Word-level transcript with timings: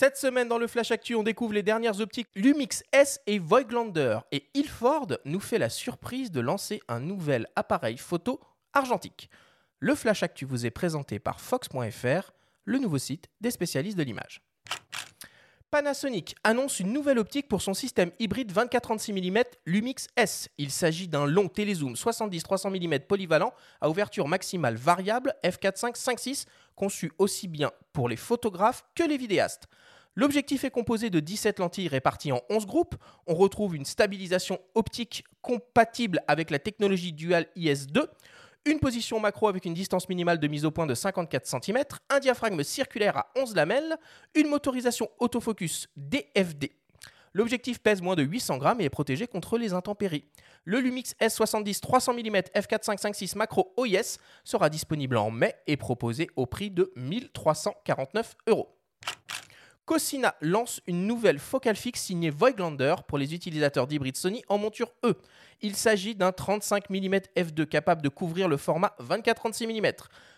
Cette 0.00 0.16
semaine 0.16 0.48
dans 0.48 0.56
le 0.56 0.66
Flash 0.66 0.92
Actu, 0.92 1.14
on 1.14 1.22
découvre 1.22 1.52
les 1.52 1.62
dernières 1.62 2.00
optiques 2.00 2.28
Lumix 2.34 2.82
S 2.90 3.20
et 3.26 3.38
Voigtlander 3.38 4.20
et 4.32 4.48
Ilford 4.54 5.18
nous 5.26 5.40
fait 5.40 5.58
la 5.58 5.68
surprise 5.68 6.30
de 6.30 6.40
lancer 6.40 6.80
un 6.88 7.00
nouvel 7.00 7.46
appareil 7.54 7.98
photo 7.98 8.40
argentique. 8.72 9.28
Le 9.78 9.94
Flash 9.94 10.22
Actu 10.22 10.46
vous 10.46 10.64
est 10.64 10.70
présenté 10.70 11.18
par 11.18 11.38
Fox.fr, 11.38 12.32
le 12.64 12.78
nouveau 12.78 12.96
site 12.96 13.28
des 13.42 13.50
spécialistes 13.50 13.98
de 13.98 14.02
l'image. 14.02 14.40
Panasonic 15.70 16.34
annonce 16.42 16.80
une 16.80 16.92
nouvelle 16.92 17.18
optique 17.18 17.46
pour 17.46 17.62
son 17.62 17.74
système 17.74 18.10
hybride 18.18 18.52
24-36 18.52 19.12
mm 19.12 19.44
Lumix 19.66 20.08
S. 20.16 20.48
Il 20.58 20.70
s'agit 20.70 21.06
d'un 21.06 21.26
long 21.26 21.46
télézoom 21.46 21.92
70-300 21.92 22.70
mm 22.70 23.00
polyvalent 23.00 23.52
à 23.80 23.88
ouverture 23.88 24.26
maximale 24.26 24.74
variable 24.76 25.34
f4.5.5.6 25.44 26.46
conçu 26.74 27.12
aussi 27.18 27.46
bien 27.46 27.70
pour 27.92 28.08
les 28.08 28.16
photographes 28.16 28.82
que 28.96 29.04
les 29.04 29.16
vidéastes. 29.16 29.68
L'objectif 30.16 30.64
est 30.64 30.70
composé 30.70 31.08
de 31.08 31.20
17 31.20 31.60
lentilles 31.60 31.88
réparties 31.88 32.32
en 32.32 32.42
11 32.50 32.66
groupes. 32.66 32.96
On 33.26 33.34
retrouve 33.34 33.76
une 33.76 33.84
stabilisation 33.84 34.58
optique 34.74 35.24
compatible 35.40 36.20
avec 36.26 36.50
la 36.50 36.58
technologie 36.58 37.12
Dual 37.12 37.46
IS2 37.56 38.06
une 38.66 38.78
position 38.78 39.18
macro 39.20 39.48
avec 39.48 39.64
une 39.64 39.74
distance 39.74 40.08
minimale 40.08 40.38
de 40.38 40.46
mise 40.46 40.64
au 40.64 40.70
point 40.70 40.86
de 40.86 40.94
54 40.94 41.46
cm, 41.46 41.82
un 42.10 42.18
diaphragme 42.18 42.62
circulaire 42.62 43.16
à 43.16 43.30
11 43.36 43.54
lamelles, 43.54 43.96
une 44.34 44.48
motorisation 44.48 45.08
autofocus 45.18 45.88
DFD. 45.96 46.70
L'objectif 47.32 47.78
pèse 47.78 48.02
moins 48.02 48.16
de 48.16 48.22
800 48.22 48.58
grammes 48.58 48.80
et 48.80 48.84
est 48.84 48.90
protégé 48.90 49.26
contre 49.28 49.56
les 49.56 49.72
intempéries. 49.72 50.24
Le 50.64 50.80
Lumix 50.80 51.14
S70 51.20 51.80
300 51.80 52.14
mm 52.14 52.36
f4.556 52.54 53.38
macro 53.38 53.72
OIS 53.76 54.18
sera 54.44 54.68
disponible 54.68 55.16
en 55.16 55.30
mai 55.30 55.54
et 55.66 55.76
proposé 55.76 56.28
au 56.36 56.46
prix 56.46 56.70
de 56.70 56.92
1349 56.96 58.36
euros. 58.48 58.79
Cosina 59.90 60.36
lance 60.40 60.80
une 60.86 61.08
nouvelle 61.08 61.40
focale 61.40 61.74
fixe 61.74 62.02
signée 62.02 62.30
Voigtlander 62.30 62.94
pour 63.08 63.18
les 63.18 63.34
utilisateurs 63.34 63.88
d'hybrides 63.88 64.16
Sony 64.16 64.44
en 64.46 64.56
monture 64.56 64.92
E. 65.04 65.16
Il 65.62 65.74
s'agit 65.74 66.14
d'un 66.14 66.30
35 66.30 66.90
mm 66.90 67.16
f2 67.36 67.66
capable 67.66 68.00
de 68.00 68.08
couvrir 68.08 68.46
le 68.46 68.56
format 68.56 68.94
24-36 69.00 69.66
mm. 69.66 69.92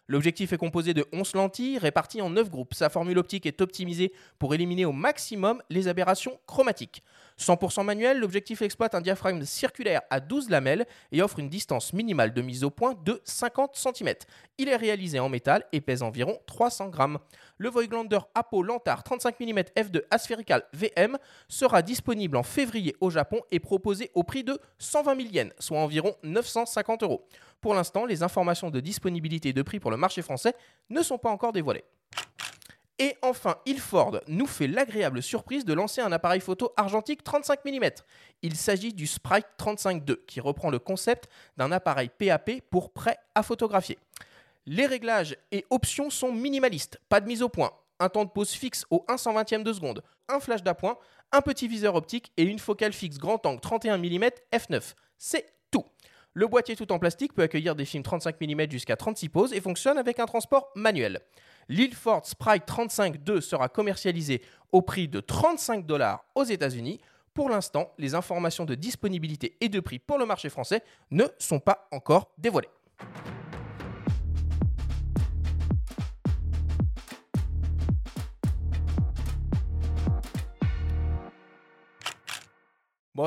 L'objectif 0.08 0.54
est 0.54 0.56
composé 0.56 0.94
de 0.94 1.04
11 1.12 1.34
lentilles 1.34 1.76
réparties 1.76 2.22
en 2.22 2.30
9 2.30 2.48
groupes. 2.48 2.72
Sa 2.72 2.88
formule 2.88 3.18
optique 3.18 3.44
est 3.44 3.60
optimisée 3.60 4.14
pour 4.38 4.54
éliminer 4.54 4.86
au 4.86 4.92
maximum 4.92 5.60
les 5.68 5.86
aberrations 5.86 6.40
chromatiques. 6.46 7.02
100% 7.42 7.84
manuel, 7.84 8.20
l'objectif 8.20 8.62
exploite 8.62 8.94
un 8.94 9.00
diaphragme 9.00 9.44
circulaire 9.44 10.02
à 10.10 10.20
12 10.20 10.48
lamelles 10.48 10.86
et 11.10 11.22
offre 11.22 11.40
une 11.40 11.48
distance 11.48 11.92
minimale 11.92 12.32
de 12.32 12.40
mise 12.40 12.62
au 12.64 12.70
point 12.70 12.94
de 13.04 13.20
50 13.24 13.74
cm. 13.74 14.14
Il 14.58 14.68
est 14.68 14.76
réalisé 14.76 15.18
en 15.18 15.28
métal 15.28 15.64
et 15.72 15.80
pèse 15.80 16.02
environ 16.02 16.38
300 16.46 16.88
grammes. 16.88 17.18
Le 17.58 17.68
Voigtlander 17.68 18.20
Apo 18.34 18.62
Lantar 18.62 19.02
35 19.02 19.40
mm 19.40 19.58
f2 19.76 20.02
asphérical 20.10 20.62
VM 20.72 21.18
sera 21.48 21.82
disponible 21.82 22.36
en 22.36 22.42
février 22.42 22.94
au 23.00 23.10
Japon 23.10 23.40
et 23.50 23.58
proposé 23.58 24.10
au 24.14 24.22
prix 24.22 24.44
de 24.44 24.58
120 24.78 25.16
000 25.16 25.28
yens, 25.32 25.52
soit 25.58 25.78
environ 25.78 26.14
950 26.22 27.02
euros. 27.02 27.26
Pour 27.60 27.74
l'instant, 27.74 28.06
les 28.06 28.22
informations 28.22 28.70
de 28.70 28.80
disponibilité 28.80 29.50
et 29.50 29.52
de 29.52 29.62
prix 29.62 29.80
pour 29.80 29.90
le 29.90 29.96
marché 29.96 30.22
français 30.22 30.54
ne 30.90 31.02
sont 31.02 31.18
pas 31.18 31.30
encore 31.30 31.52
dévoilées. 31.52 31.84
Et 32.98 33.16
enfin, 33.22 33.56
Ilford 33.66 34.20
nous 34.28 34.46
fait 34.46 34.66
l'agréable 34.66 35.22
surprise 35.22 35.64
de 35.64 35.72
lancer 35.72 36.00
un 36.00 36.12
appareil 36.12 36.40
photo 36.40 36.72
argentique 36.76 37.24
35 37.24 37.64
mm. 37.64 37.90
Il 38.42 38.56
s'agit 38.56 38.92
du 38.92 39.06
Sprite 39.06 39.46
35 39.56 40.08
II 40.08 40.16
qui 40.26 40.40
reprend 40.40 40.70
le 40.70 40.78
concept 40.78 41.28
d'un 41.56 41.72
appareil 41.72 42.10
PAP 42.16 42.60
pour 42.70 42.92
prêt 42.92 43.18
à 43.34 43.42
photographier. 43.42 43.98
Les 44.66 44.86
réglages 44.86 45.36
et 45.50 45.64
options 45.70 46.10
sont 46.10 46.32
minimalistes, 46.32 47.00
pas 47.08 47.20
de 47.20 47.26
mise 47.26 47.42
au 47.42 47.48
point, 47.48 47.72
un 47.98 48.08
temps 48.08 48.24
de 48.24 48.30
pause 48.30 48.50
fixe 48.50 48.84
au 48.90 49.04
1 49.08 49.16
120e 49.16 49.62
de 49.62 49.72
seconde, 49.72 50.02
un 50.28 50.38
flash 50.38 50.62
d'appoint, 50.62 50.98
un 51.32 51.40
petit 51.40 51.66
viseur 51.66 51.94
optique 51.94 52.30
et 52.36 52.44
une 52.44 52.58
focale 52.58 52.92
fixe 52.92 53.18
grand 53.18 53.44
angle 53.46 53.60
31 53.60 53.98
mm 53.98 54.28
f9. 54.52 54.94
C'est 55.18 55.46
tout. 55.70 55.84
Le 56.34 56.46
boîtier 56.46 56.76
tout 56.76 56.90
en 56.92 56.98
plastique 56.98 57.34
peut 57.34 57.42
accueillir 57.42 57.74
des 57.74 57.84
films 57.84 58.02
35 58.02 58.40
mm 58.40 58.70
jusqu'à 58.70 58.96
36 58.96 59.28
poses 59.28 59.52
et 59.52 59.60
fonctionne 59.60 59.98
avec 59.98 60.18
un 60.18 60.24
transport 60.24 60.70
manuel. 60.74 61.20
L'Ilford 61.68 62.24
Sprite 62.24 62.64
35 62.64 63.16
II 63.28 63.42
sera 63.42 63.68
commercialisé 63.68 64.40
au 64.72 64.80
prix 64.80 65.08
de 65.08 65.20
35 65.20 65.84
dollars 65.84 66.24
aux 66.34 66.44
États-Unis. 66.44 67.00
Pour 67.34 67.50
l'instant, 67.50 67.92
les 67.98 68.14
informations 68.14 68.64
de 68.64 68.74
disponibilité 68.74 69.56
et 69.60 69.68
de 69.68 69.80
prix 69.80 69.98
pour 69.98 70.18
le 70.18 70.24
marché 70.24 70.48
français 70.48 70.82
ne 71.10 71.24
sont 71.38 71.60
pas 71.60 71.86
encore 71.92 72.30
dévoilées. 72.38 72.68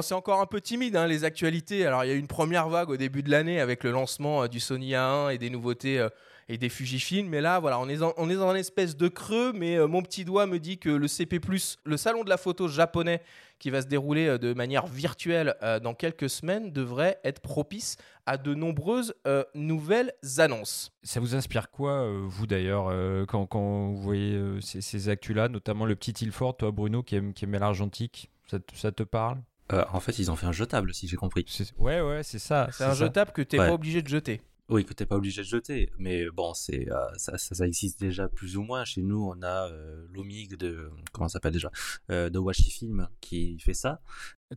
C'est 0.02 0.14
encore 0.14 0.42
un 0.42 0.46
peu 0.46 0.62
timide, 0.62 0.96
hein, 0.96 1.08
les 1.08 1.24
actualités. 1.24 1.86
Alors, 1.86 2.04
il 2.04 2.08
y 2.08 2.12
a 2.12 2.16
eu 2.16 2.20
une 2.20 2.28
première 2.28 2.70
vague 2.70 2.90
au 2.90 2.98
début 2.98 3.24
de 3.24 3.30
l'année 3.30 3.60
avec 3.60 3.84
le 3.84 3.92
lancement 3.92 4.44
euh, 4.44 4.48
du 4.48 4.60
Sony 4.60 4.92
A1 4.92 5.34
et 5.34 5.38
des 5.38 5.50
nouveautés 5.50 6.00
euh, 6.00 6.10
et 6.50 6.58
des 6.58 6.70
Fujifilm. 6.70 7.28
Mais 7.28 7.42
là, 7.42 7.60
voilà, 7.60 7.80
on 7.80 7.88
est, 7.88 8.00
on 8.18 8.30
est 8.30 8.36
dans 8.36 8.50
un 8.50 8.56
espèce 8.56 8.98
de 8.98 9.08
creux. 9.08 9.54
Mais 9.54 9.78
euh, 9.78 9.88
mon 9.88 10.02
petit 10.02 10.26
doigt 10.26 10.48
me 10.48 10.60
dit 10.60 10.78
que 10.78 10.90
le 10.90 11.08
CP, 11.08 11.40
le 11.84 11.98
salon 11.98 12.24
de 12.24 12.30
la 12.30 12.38
photo 12.38 12.68
japonais, 12.68 13.22
qui 13.60 13.70
va 13.70 13.82
se 13.82 13.88
dérouler 13.88 14.38
de 14.38 14.54
manière 14.54 14.86
virtuelle 14.86 15.56
dans 15.82 15.94
quelques 15.94 16.30
semaines, 16.30 16.74
devrait 16.74 17.22
être 17.24 17.40
propice 17.40 17.96
à 18.26 18.38
de 18.38 18.54
nombreuses 18.54 19.14
nouvelles 19.54 20.12
annonces. 20.40 20.92
Ça 21.04 21.22
vous 21.22 21.36
inspire 21.36 21.72
quoi, 21.72 22.06
vous 22.26 22.48
d'ailleurs, 22.48 22.94
quand, 23.28 23.46
quand, 23.46 23.88
vous 23.88 24.02
voyez 24.02 24.38
ces, 24.60 24.82
ces 24.82 25.08
actus-là, 25.08 25.48
notamment 25.48 25.86
le 25.86 25.96
petit 25.96 26.26
Ilford, 26.26 26.58
toi, 26.58 26.72
Bruno, 26.72 27.02
qui 27.02 27.16
aime, 27.16 27.34
qui 27.34 27.46
aime 27.46 27.54
l'argentique 27.54 28.30
ça 28.74 28.92
te 28.92 29.04
parle? 29.04 29.42
Euh, 29.74 29.84
en 29.92 30.00
fait, 30.00 30.20
ils 30.20 30.30
ont 30.30 30.36
fait 30.36 30.46
un 30.46 30.52
jetable, 30.52 30.94
si 30.94 31.08
j'ai 31.08 31.18
compris. 31.18 31.46
Ouais, 31.78 32.02
ouais, 32.02 32.24
c'est 32.24 32.40
ça. 32.40 32.70
C'est 32.72 32.84
un 32.84 32.94
jetable 32.94 33.32
que 33.32 33.42
t'es 33.42 33.58
pas 33.58 33.74
obligé 33.74 34.02
de 34.02 34.08
jeter. 34.08 34.42
Oui, 34.68 34.84
que 34.84 34.94
t'es 34.94 35.06
pas 35.06 35.18
obligé 35.18 35.44
de 35.44 35.48
jeter. 35.48 35.92
Mais 36.00 36.26
bon, 36.32 36.56
c'est 36.56 36.92
euh, 36.92 37.06
ça, 37.18 37.38
ça, 37.38 37.68
existe 37.68 38.00
déjà 38.00 38.28
plus 38.28 38.58
ou 38.58 38.64
moins. 38.64 38.84
Chez 38.84 39.04
nous, 39.04 39.32
on 39.32 39.44
a 39.44 39.70
euh, 39.70 40.08
l'Omig 40.12 40.56
de 40.58 40.90
comment 41.12 41.28
ça 41.28 41.34
s'appelle 41.34 41.54
déjà 41.54 41.70
de 42.10 42.38
Washi 42.40 42.72
Film 42.72 43.08
qui 43.22 43.60
fait 43.60 43.76
ça. 43.76 44.02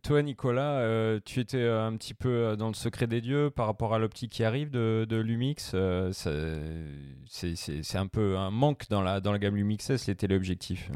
Toi, 0.02 0.22
Nicolas, 0.22 1.20
tu 1.26 1.40
étais 1.40 1.62
un 1.62 1.94
petit 1.96 2.14
peu 2.14 2.56
dans 2.56 2.69
le 2.69 2.75
secret 2.75 3.06
des 3.06 3.20
dieux 3.20 3.50
par 3.50 3.66
rapport 3.66 3.94
à 3.94 3.98
l'optique 3.98 4.32
qui 4.32 4.44
arrive 4.44 4.70
de, 4.70 5.06
de 5.06 5.16
Lumix. 5.16 5.75
c'est 6.12 7.98
un 7.98 8.06
peu 8.06 8.38
un 8.38 8.50
manque 8.50 8.88
dans 8.88 9.02
la 9.02 9.20
dans 9.20 9.32
la 9.32 9.38
gamme 9.38 9.56
Lumix 9.56 9.90
S. 9.90 10.04
C'était 10.04 10.26
l'objectif 10.26 10.90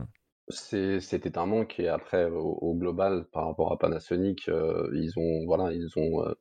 c'était 0.53 1.39
un 1.39 1.47
manque 1.47 1.79
et 1.81 1.89
après 1.89 2.27
au, 2.27 2.75
global 2.75 3.27
par 3.33 3.47
rapport 3.47 3.73
à 3.73 3.79
Panasonic, 3.79 4.49
euh, 4.49 4.89
ils 4.95 5.13
ont 5.17 5.45
voilà, 5.47 5.73
ils 5.73 5.89
ont 5.97 6.25
euh, 6.25 6.35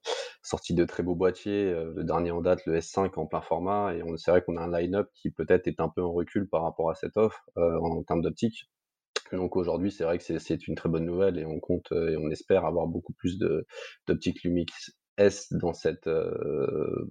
sorti 0.43 0.73
de 0.73 0.85
très 0.85 1.03
beaux 1.03 1.15
boîtiers. 1.15 1.71
Euh, 1.71 1.93
le 1.95 2.03
dernier 2.03 2.31
en 2.31 2.41
date, 2.41 2.65
le 2.65 2.77
S5 2.77 3.11
en 3.17 3.25
plein 3.25 3.41
format 3.41 3.93
et 3.93 4.03
on 4.03 4.17
c'est 4.17 4.31
vrai 4.31 4.41
qu'on 4.43 4.57
a 4.57 4.61
un 4.61 4.79
line-up 4.79 5.09
qui 5.15 5.31
peut-être 5.31 5.67
est 5.67 5.79
un 5.79 5.89
peu 5.89 6.01
en 6.03 6.11
recul 6.11 6.47
par 6.47 6.63
rapport 6.63 6.89
à 6.89 6.95
cette 6.95 7.17
offre 7.17 7.43
en, 7.55 8.03
termes 8.03 8.21
d'optique. 8.21 8.69
Donc 9.31 9.55
aujourd'hui, 9.55 9.91
c'est 9.91 10.03
vrai 10.03 10.17
que 10.17 10.23
c'est 10.39 10.67
une 10.67 10.75
très 10.75 10.89
bonne 10.89 11.05
nouvelle 11.05 11.39
et 11.39 11.45
on 11.45 11.59
compte 11.59 11.91
et 11.91 12.17
on 12.17 12.29
espère 12.29 12.65
avoir 12.65 12.87
beaucoup 12.87 13.13
plus 13.13 13.37
de 13.37 13.65
d'optiques 14.07 14.43
Lumix 14.43 14.91
S 15.17 15.53
dans 15.53 15.73
cette 15.73 16.09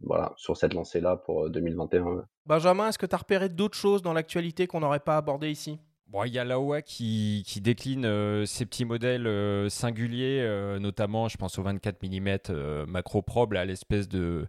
voilà 0.03 0.33
sur 0.37 0.57
cette 0.57 0.75
lancée 0.75 1.01
là 1.01 1.17
pour 1.17 1.49
2021. 1.51 2.25
Benjamin, 2.47 2.89
est-ce 2.89 2.99
que 2.99 3.07
tu 3.07 3.15
as 3.15 3.19
repéré 3.19 3.49
d'autres 3.49 3.79
choses 3.79 4.03
dans 4.03 4.13
l'actualité 4.13 4.67
qu'on 4.67 4.81
n'aurait 4.81 5.01
pas 5.01 5.17
abordé 5.17 5.51
ici? 5.51 5.79
Bon, 6.11 6.25
il 6.25 6.33
y 6.33 6.41
a 6.41 6.45
Laowa 6.45 6.83
qui, 6.83 7.45
décline 7.63 8.05
euh, 8.05 8.45
ces 8.45 8.67
petits 8.67 8.85
modèles 8.85 9.29
euh, 9.29 9.69
singuliers, 9.69 10.41
euh, 10.41 10.81
notamment, 10.81 11.29
je 11.29 11.37
pense 11.37 11.57
au 11.57 11.63
24 11.63 12.03
mm 12.03 12.87
macro 12.87 13.23
probe, 13.23 13.55
à 13.55 13.65
l'espèce 13.65 14.09
de, 14.09 14.49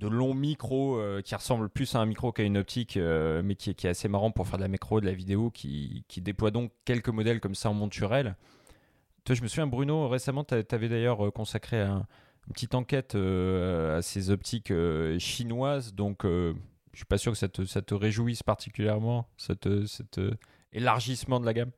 long 0.00 0.34
micro 0.34 1.00
qui 1.24 1.34
ressemble 1.34 1.68
plus 1.68 1.96
à 1.96 1.98
un 1.98 2.06
micro 2.06 2.30
qu'à 2.30 2.44
une 2.44 2.58
optique, 2.58 2.96
mais 2.96 3.56
qui, 3.56 3.70
est 3.70 3.86
assez 3.86 4.06
marrant 4.06 4.30
pour 4.30 4.46
faire 4.46 4.58
de 4.58 4.62
la 4.62 4.68
macro, 4.68 5.00
de 5.00 5.06
la 5.06 5.14
vidéo, 5.14 5.50
qui, 5.50 6.04
déploie 6.18 6.52
donc 6.52 6.70
quelques 6.84 7.08
modèles 7.08 7.40
comme 7.40 7.56
ça 7.56 7.70
en 7.70 7.74
monturel. 7.74 8.36
Toi, 9.24 9.34
je 9.34 9.42
me 9.42 9.48
souviens, 9.48 9.66
Bruno, 9.66 10.08
récemment, 10.08 10.44
tu 10.44 10.54
avais 10.54 10.88
d'ailleurs 10.88 11.32
consacré 11.32 11.80
une 11.80 12.04
petite 12.52 12.76
enquête 12.76 13.16
à 13.16 14.00
ces 14.00 14.30
optiques 14.30 14.72
chinoises, 15.18 15.92
donc 15.92 16.22
je 16.22 16.54
suis 16.94 17.04
pas 17.04 17.18
sûr 17.18 17.32
que 17.32 17.38
ça 17.38 17.48
te, 17.48 17.64
ça 17.64 17.82
te 17.82 17.94
réjouisse 17.94 18.44
particulièrement, 18.44 19.26
cette, 19.36 19.86
cette 19.86 20.20
élargissement 20.74 21.40
de 21.40 21.46
la 21.46 21.54
gamme? 21.54 21.70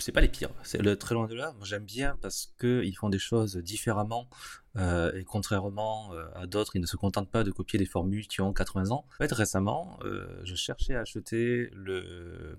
C'est 0.00 0.12
pas 0.12 0.20
les 0.20 0.28
pires, 0.28 0.50
c'est 0.62 0.80
le 0.80 0.96
très 0.96 1.16
loin 1.16 1.26
de 1.26 1.34
là. 1.34 1.52
Moi 1.56 1.66
j'aime 1.66 1.84
bien 1.84 2.16
parce 2.22 2.54
qu'ils 2.60 2.96
font 2.96 3.08
des 3.08 3.18
choses 3.18 3.56
différemment 3.56 4.28
euh, 4.76 5.12
et 5.14 5.24
contrairement 5.24 6.14
euh, 6.14 6.28
à 6.36 6.46
d'autres, 6.46 6.76
ils 6.76 6.80
ne 6.80 6.86
se 6.86 6.96
contentent 6.96 7.30
pas 7.30 7.42
de 7.42 7.50
copier 7.50 7.80
des 7.80 7.86
formules 7.86 8.28
qui 8.28 8.40
ont 8.40 8.52
80 8.52 8.92
ans. 8.92 9.04
En 9.08 9.16
fait, 9.16 9.32
récemment, 9.32 9.98
euh, 10.04 10.40
je 10.44 10.54
cherchais 10.54 10.94
à 10.94 11.00
acheter 11.00 11.68
le 11.72 12.56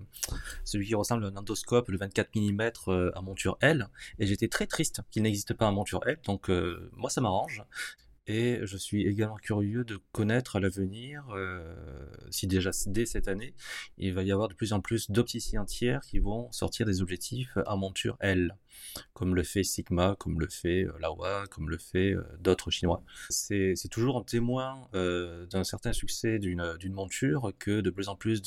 celui 0.64 0.86
qui 0.86 0.94
ressemble 0.94 1.24
à 1.24 1.28
un 1.28 1.36
endoscope, 1.36 1.88
le 1.88 1.96
24 1.96 2.28
mm 2.36 2.70
à 3.14 3.22
monture 3.22 3.56
L, 3.62 3.88
et 4.18 4.26
j'étais 4.26 4.48
très 4.48 4.66
triste 4.66 5.00
qu'il 5.10 5.22
n'existe 5.22 5.54
pas 5.54 5.66
en 5.66 5.72
monture 5.72 6.00
L. 6.06 6.18
Donc 6.24 6.50
moi 6.92 7.08
ça 7.08 7.22
m'arrange. 7.22 7.64
Et 8.32 8.60
je 8.62 8.76
suis 8.76 9.06
également 9.06 9.36
curieux 9.36 9.82
de 9.82 9.98
connaître 10.12 10.54
à 10.54 10.60
l'avenir 10.60 11.24
si 12.30 12.46
déjà 12.46 12.70
dès 12.86 13.04
cette 13.04 13.26
année, 13.26 13.54
il 13.98 14.14
va 14.14 14.22
y 14.22 14.30
avoir 14.30 14.48
de 14.48 14.54
plus 14.54 14.72
en 14.72 14.80
plus 14.80 15.10
d'opticiens 15.10 15.64
tiers 15.64 16.00
qui 16.02 16.20
vont 16.20 16.50
sortir 16.52 16.86
des 16.86 17.02
objectifs 17.02 17.58
à 17.66 17.74
monture 17.74 18.16
L 18.20 18.54
comme 19.12 19.34
le 19.34 19.42
fait 19.42 19.62
Sigma, 19.62 20.16
comme 20.18 20.40
le 20.40 20.48
fait 20.48 20.84
euh, 20.84 20.92
Laowa, 21.00 21.44
comme 21.50 21.70
le 21.70 21.78
fait 21.78 22.12
euh, 22.12 22.24
d'autres 22.38 22.70
Chinois. 22.70 23.02
C'est 23.28 23.74
toujours 23.90 24.18
un 24.18 24.22
témoin 24.22 24.88
euh, 24.94 25.46
d'un 25.46 25.64
certain 25.64 25.92
succès 25.92 26.38
d'une 26.38 26.92
monture 26.92 27.52
que 27.58 27.80
de 27.80 27.90
plus 27.90 28.08
en 28.08 28.16
plus 28.16 28.42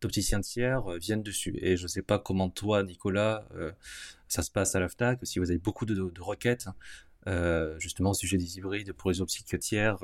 d'opticiens 0.00 0.40
tiers 0.40 0.82
viennent 1.00 1.22
dessus. 1.22 1.56
Et 1.60 1.76
je 1.76 1.84
ne 1.84 1.88
sais 1.88 2.02
pas 2.02 2.18
comment 2.18 2.50
toi, 2.50 2.82
Nicolas, 2.82 3.46
ça 4.28 4.42
se 4.42 4.50
passe 4.50 4.74
à 4.74 4.80
la 4.80 4.88
si 5.22 5.38
vous 5.38 5.50
avez 5.50 5.58
beaucoup 5.58 5.84
de, 5.84 6.20
requêtes 6.20 6.68
justement 7.78 8.10
au 8.10 8.14
sujet 8.14 8.36
des 8.36 8.58
hybrides 8.58 8.92
pour 8.92 9.10
les 9.10 9.20
optiques 9.20 9.58
tiers, 9.58 9.98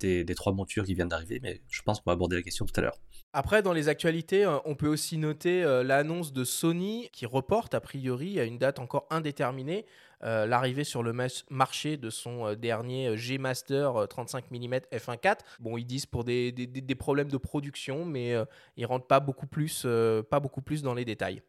des, 0.00 0.24
des, 0.24 0.34
trois 0.34 0.52
montures 0.52 0.84
qui 0.84 0.94
viennent 0.94 1.08
d'arriver, 1.08 1.40
mais 1.42 1.62
je 1.68 1.82
pense 1.82 2.00
qu'on 2.00 2.10
va 2.10 2.14
aborder 2.14 2.36
la 2.36 2.42
question 2.42 2.66
tout 2.66 2.78
à 2.78 2.82
l'heure. 2.82 2.98
Après, 3.38 3.60
dans 3.60 3.74
les 3.74 3.90
actualités, 3.90 4.46
euh, 4.46 4.56
on 4.64 4.74
peut 4.74 4.88
aussi 4.88 5.18
noter 5.18 5.62
euh, 5.62 5.82
l'annonce 5.82 6.32
de 6.32 6.42
Sony 6.42 7.10
qui 7.12 7.26
reporte 7.26 7.74
a 7.74 7.80
priori 7.80 8.40
à 8.40 8.44
une 8.44 8.56
date 8.56 8.78
encore 8.78 9.06
indéterminée 9.10 9.84
euh, 10.24 10.46
l'arrivée 10.46 10.84
sur 10.84 11.02
le 11.02 11.12
marché 11.50 11.98
de 11.98 12.08
son 12.08 12.54
dernier 12.54 13.14
G 13.18 13.36
Master 13.36 14.06
35 14.08 14.50
mm 14.50 14.76
f1.4. 14.90 15.40
Bon, 15.60 15.76
ils 15.76 15.84
disent 15.84 16.06
pour 16.06 16.24
des, 16.24 16.50
problèmes 16.98 17.28
de 17.28 17.36
production, 17.36 18.06
mais 18.06 18.34
ils 18.78 18.86
rentrent 18.86 19.06
pas 19.06 19.20
beaucoup, 19.20 19.46
plus, 19.46 19.86
pas 20.30 20.40
beaucoup 20.40 20.62
plus 20.62 20.82
dans 20.82 20.94
les 20.94 21.04
détails. 21.04 21.42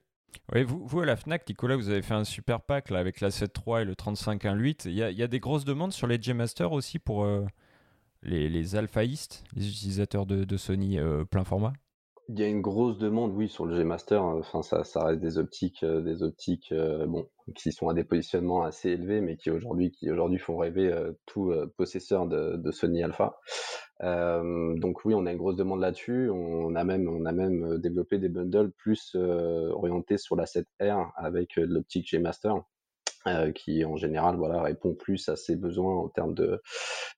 Oui, 0.53 0.63
vous, 0.63 1.01
à 1.01 1.05
la 1.05 1.15
FNAC, 1.15 1.47
Nicolas, 1.49 1.75
vous 1.75 1.89
avez 1.89 2.01
fait 2.01 2.13
un 2.13 2.23
super 2.23 2.61
pack 2.61 2.89
là, 2.89 2.99
avec 2.99 3.19
la 3.21 3.29
7.3 3.29 3.81
et 3.81 3.85
le 3.85 3.93
35.1.8. 3.93 4.83
Il 4.85 4.91
y, 4.93 4.97
y, 4.97 5.23
a 5.23 5.27
des 5.27 5.39
grosses 5.39 5.65
demandes 5.65 5.91
sur 5.91 6.07
les 6.07 6.21
G 6.21 6.33
Master 6.33 6.71
aussi 6.71 6.99
pour 6.99 7.25
les, 8.23 8.49
les 8.49 8.75
alphaïstes, 8.75 9.43
les 9.55 9.67
utilisateurs 9.67 10.25
de, 10.25 10.57
Sony 10.57 10.99
euh, 10.99 11.23
plein 11.25 11.43
format? 11.43 11.73
Il 12.29 12.39
y 12.39 12.43
a 12.43 12.47
une 12.47 12.61
grosse 12.61 12.97
demande, 12.97 13.33
oui, 13.33 13.47
sur 13.47 13.65
le 13.65 13.75
G 13.75 13.83
Master. 13.83 14.23
Enfin, 14.23 14.61
ça, 14.61 14.83
ça 14.83 15.03
reste 15.05 15.21
des 15.21 15.37
optiques, 15.37 15.83
euh, 15.83 16.01
des 16.01 16.23
optiques, 16.23 16.71
euh, 16.71 17.05
bon, 17.05 17.29
qui 17.55 17.71
sont 17.71 17.87
à 17.89 17.93
des 17.93 18.03
positionnements 18.03 18.63
assez 18.63 18.89
élevés, 18.89 19.21
mais 19.21 19.37
qui 19.37 19.49
aujourd'hui, 19.49 19.91
qui 19.91 20.11
aujourd'hui 20.11 20.37
font 20.37 20.57
rêver 20.57 20.93
tout 21.25 21.53
possesseur 21.77 22.27
de, 22.27 22.57
de, 22.57 22.71
Sony 22.71 23.03
Alpha. 23.03 23.39
donc 24.01 25.05
oui, 25.05 25.13
on 25.15 25.25
a 25.25 25.31
une 25.31 25.37
grosse 25.37 25.55
demande 25.55 25.79
là-dessus. 25.79 26.29
On 26.29 26.75
a 26.75 26.83
même, 26.83 27.07
on 27.07 27.25
a 27.25 27.31
même 27.31 27.77
développé 27.77 28.19
des 28.19 28.29
bundles 28.29 28.71
plus 28.71 29.15
orientés 29.15 30.17
sur 30.17 30.35
la 30.35 30.45
7R 30.45 31.11
avec 31.15 31.55
l'optique 31.55 32.09
G 32.09 32.19
Master. 32.19 32.63
Euh, 33.27 33.51
qui 33.51 33.83
en 33.83 33.97
général 33.97 34.37
voilà, 34.37 34.61
répond 34.61 34.93
plus 34.93 35.27
à 35.27 35.35
ses 35.35 35.57
besoins 35.57 35.95
en 35.95 36.07
termes 36.07 36.33
de, 36.33 36.61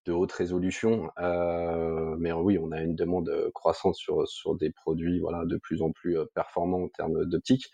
de 0.10 0.14
haute 0.14 0.32
résolution. 0.32 1.12
Euh, 1.20 2.16
mais 2.18 2.32
oui, 2.32 2.58
on 2.58 2.72
a 2.72 2.82
une 2.82 2.96
demande 2.96 3.32
croissante 3.54 3.96
sur, 3.96 4.28
sur 4.28 4.56
des 4.56 4.72
produits 4.72 5.20
voilà, 5.20 5.46
de 5.46 5.58
plus 5.58 5.82
en 5.82 5.92
plus 5.92 6.18
euh, 6.18 6.26
performants 6.34 6.84
en 6.84 6.90
termes 6.90 7.26
d'optique. 7.26 7.68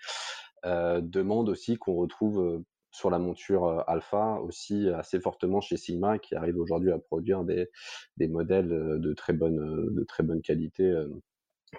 demande 0.63 1.49
aussi 1.49 1.77
qu'on 1.77 1.95
retrouve 1.95 2.63
sur 2.91 3.09
la 3.09 3.19
monture 3.19 3.83
alpha 3.87 4.39
aussi 4.41 4.89
assez 4.89 5.19
fortement 5.19 5.61
chez 5.61 5.77
Sigma 5.77 6.17
qui 6.17 6.33
arrive 6.35 6.57
aujourd'hui 6.57 6.91
à 6.91 6.97
produire 6.97 7.43
des, 7.43 7.69
des 8.17 8.27
modèles 8.27 8.69
de 8.99 9.13
très 9.13 9.33
bonne, 9.33 9.93
de 9.93 10.03
très 10.03 10.23
bonne 10.23 10.41
qualité 10.41 10.91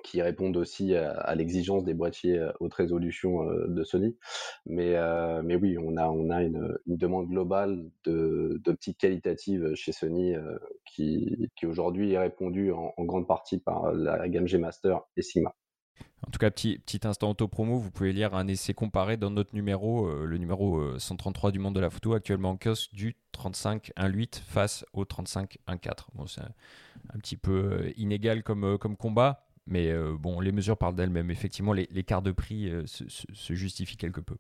qui 0.03 0.23
répondent 0.23 0.57
aussi 0.57 0.95
à, 0.95 1.35
l'exigence 1.35 1.85
des 1.85 1.95
boîtiers 1.95 2.39
euh, 2.39 2.53
haute 2.61 2.75
résolution 2.75 3.49
euh, 3.49 3.67
de 3.69 3.85
Sony. 3.85 4.17
Mais, 4.67 4.97
euh, 4.97 5.43
mais 5.43 5.57
oui, 5.57 5.77
on 5.79 5.97
a, 5.97 6.09
on 6.09 6.31
a 6.31 6.43
une, 6.43 6.77
demande 6.87 7.29
globale 7.29 7.91
d'optique 8.05 8.99
qualitative 8.99 9.75
chez 9.75 9.93
Sony 9.93 10.35
qui, 10.87 11.51
qui 11.57 11.67
aujourd'hui 11.67 12.13
est 12.13 12.19
répondue 12.19 12.73
en, 12.73 12.93
grande 13.05 13.27
partie 13.27 13.59
par 13.59 13.93
la 13.93 14.29
gamme 14.29 14.47
G 14.47 14.57
Master 14.57 15.03
et 15.17 15.23
Sigma. 15.23 15.55
En 16.27 16.31
tout 16.31 16.39
cas, 16.39 16.51
petit, 16.51 16.79
petit 16.79 17.07
instant 17.07 17.31
auto-promo, 17.31 17.77
vous 17.77 17.91
pouvez 17.91 18.13
lire 18.13 18.35
un 18.35 18.49
essai 18.49 18.73
comparé 18.73 19.17
dans 19.17 19.31
notre 19.31 19.55
numéro, 19.55 20.09
le 20.25 20.39
numéro 20.39 20.99
133 20.99 21.53
du 21.53 21.59
monde 21.59 21.75
de 21.75 21.81
la 21.81 21.91
photo, 21.91 22.15
actuellement 22.15 22.51
en 22.51 22.57
kiosque 22.57 22.95
du 22.95 23.17
35.1.8 23.35 24.41
face 24.41 24.87
au 24.95 25.05
35.1.4. 25.05 26.07
Bon, 26.15 26.27
c'est 26.27 26.41
un, 26.41 27.19
petit 27.19 27.37
peu 27.37 27.93
inégal 27.97 28.43
comme, 28.43 28.79
comme 28.79 28.97
combat, 28.97 29.46
mais 29.67 29.91
euh, 29.91 30.17
bon, 30.19 30.41
les 30.41 30.53
mesures 30.53 30.77
parlent 30.77 30.95
d'elles-mêmes. 30.95 31.31
Effectivement, 31.31 31.73
l'écart 31.73 32.23
de 32.23 32.33
prix 32.33 32.71
euh, 32.71 32.85
se, 32.87 33.55
justifie 33.55 33.97
quelque 33.97 34.21
peu. 34.21 34.37